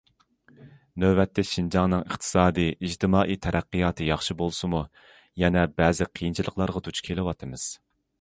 نۆۋەتتە، 1.01 1.43
شىنجاڭنىڭ 1.49 2.05
ئىقتىسادىي، 2.05 2.71
ئىجتىمائىي 2.87 3.39
تەرەققىياتى 3.47 4.07
ياخشى 4.07 4.37
بولسىمۇ، 4.39 4.81
يەنە 5.43 5.67
بەزى 5.83 6.09
قىيىنچىلىقلارغا 6.13 6.83
دۇچ 6.89 7.03
كېلىۋاتىمىز. 7.11 7.69